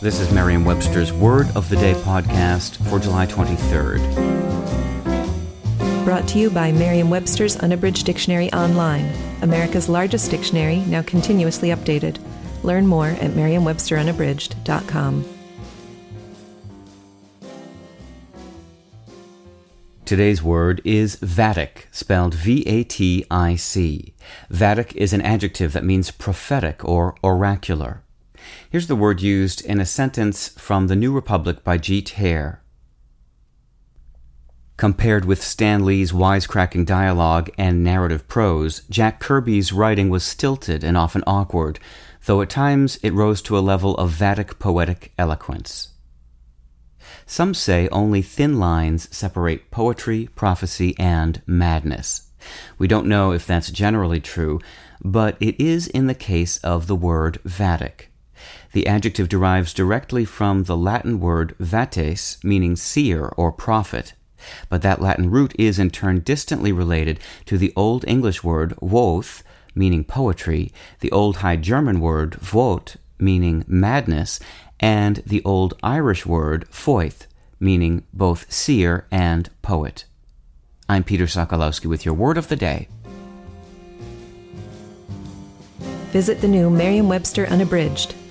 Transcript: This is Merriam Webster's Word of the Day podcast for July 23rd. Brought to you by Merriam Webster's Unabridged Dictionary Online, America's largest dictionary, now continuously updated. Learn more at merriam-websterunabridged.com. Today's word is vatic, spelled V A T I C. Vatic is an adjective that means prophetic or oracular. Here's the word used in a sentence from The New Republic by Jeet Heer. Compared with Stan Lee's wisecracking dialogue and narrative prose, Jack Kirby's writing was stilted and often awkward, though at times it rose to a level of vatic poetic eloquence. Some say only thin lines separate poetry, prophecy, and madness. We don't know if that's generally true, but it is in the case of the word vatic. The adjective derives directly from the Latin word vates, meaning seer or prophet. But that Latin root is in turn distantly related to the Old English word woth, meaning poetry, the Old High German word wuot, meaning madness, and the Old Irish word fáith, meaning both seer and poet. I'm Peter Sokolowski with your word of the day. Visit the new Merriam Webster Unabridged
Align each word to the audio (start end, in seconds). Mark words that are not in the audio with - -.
This 0.00 0.20
is 0.20 0.32
Merriam 0.32 0.64
Webster's 0.64 1.12
Word 1.12 1.48
of 1.56 1.68
the 1.68 1.74
Day 1.74 1.92
podcast 1.92 2.76
for 2.88 3.00
July 3.00 3.26
23rd. 3.26 3.98
Brought 6.04 6.28
to 6.28 6.38
you 6.38 6.50
by 6.50 6.70
Merriam 6.70 7.10
Webster's 7.10 7.56
Unabridged 7.56 8.06
Dictionary 8.06 8.48
Online, 8.52 9.12
America's 9.42 9.88
largest 9.88 10.30
dictionary, 10.30 10.82
now 10.86 11.02
continuously 11.02 11.70
updated. 11.70 12.18
Learn 12.62 12.86
more 12.86 13.08
at 13.08 13.34
merriam-websterunabridged.com. 13.34 15.24
Today's 20.04 20.40
word 20.44 20.80
is 20.84 21.16
vatic, 21.16 21.86
spelled 21.90 22.34
V 22.34 22.62
A 22.68 22.84
T 22.84 23.24
I 23.32 23.56
C. 23.56 24.14
Vatic 24.48 24.94
is 24.94 25.12
an 25.12 25.22
adjective 25.22 25.72
that 25.72 25.84
means 25.84 26.12
prophetic 26.12 26.84
or 26.84 27.16
oracular. 27.24 28.04
Here's 28.70 28.86
the 28.86 28.96
word 28.96 29.20
used 29.20 29.64
in 29.64 29.80
a 29.80 29.86
sentence 29.86 30.48
from 30.48 30.86
The 30.86 30.96
New 30.96 31.12
Republic 31.12 31.64
by 31.64 31.78
Jeet 31.78 32.08
Heer. 32.10 32.62
Compared 34.76 35.24
with 35.24 35.42
Stan 35.42 35.84
Lee's 35.84 36.12
wisecracking 36.12 36.86
dialogue 36.86 37.50
and 37.58 37.82
narrative 37.82 38.28
prose, 38.28 38.82
Jack 38.88 39.18
Kirby's 39.18 39.72
writing 39.72 40.08
was 40.08 40.22
stilted 40.22 40.84
and 40.84 40.96
often 40.96 41.24
awkward, 41.26 41.80
though 42.26 42.42
at 42.42 42.50
times 42.50 42.96
it 43.02 43.12
rose 43.12 43.42
to 43.42 43.58
a 43.58 43.60
level 43.60 43.96
of 43.96 44.10
vatic 44.10 44.58
poetic 44.60 45.12
eloquence. 45.18 45.88
Some 47.26 47.54
say 47.54 47.88
only 47.88 48.22
thin 48.22 48.58
lines 48.58 49.14
separate 49.14 49.70
poetry, 49.70 50.28
prophecy, 50.34 50.94
and 50.98 51.42
madness. 51.46 52.30
We 52.78 52.86
don't 52.86 53.08
know 53.08 53.32
if 53.32 53.46
that's 53.46 53.70
generally 53.70 54.20
true, 54.20 54.60
but 55.02 55.36
it 55.40 55.60
is 55.60 55.88
in 55.88 56.06
the 56.06 56.14
case 56.14 56.58
of 56.58 56.86
the 56.86 56.96
word 56.96 57.38
vatic. 57.44 58.07
The 58.72 58.86
adjective 58.86 59.28
derives 59.28 59.72
directly 59.74 60.24
from 60.24 60.64
the 60.64 60.76
Latin 60.76 61.20
word 61.20 61.54
vates, 61.58 62.42
meaning 62.44 62.76
seer 62.76 63.26
or 63.36 63.52
prophet. 63.52 64.14
But 64.68 64.82
that 64.82 65.00
Latin 65.00 65.30
root 65.30 65.54
is 65.58 65.78
in 65.78 65.90
turn 65.90 66.20
distantly 66.20 66.72
related 66.72 67.18
to 67.46 67.58
the 67.58 67.72
Old 67.74 68.04
English 68.06 68.44
word 68.44 68.74
woth, 68.80 69.42
meaning 69.74 70.04
poetry, 70.04 70.72
the 71.00 71.10
Old 71.12 71.38
High 71.38 71.56
German 71.56 72.00
word 72.00 72.32
wuot, 72.40 72.96
meaning 73.18 73.64
madness, 73.66 74.38
and 74.80 75.16
the 75.26 75.42
Old 75.44 75.74
Irish 75.82 76.24
word 76.24 76.66
fáith, 76.70 77.26
meaning 77.58 78.04
both 78.12 78.50
seer 78.52 79.06
and 79.10 79.50
poet. 79.62 80.04
I'm 80.88 81.04
Peter 81.04 81.26
Sokolowski 81.26 81.86
with 81.86 82.04
your 82.04 82.14
word 82.14 82.38
of 82.38 82.48
the 82.48 82.56
day. 82.56 82.88
Visit 86.12 86.40
the 86.40 86.48
new 86.48 86.70
Merriam 86.70 87.08
Webster 87.08 87.46
Unabridged 87.46 88.14